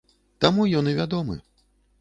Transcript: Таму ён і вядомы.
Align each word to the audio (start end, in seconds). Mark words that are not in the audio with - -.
Таму 0.45 0.65
ён 0.81 0.85
і 0.93 0.95
вядомы. 1.01 1.35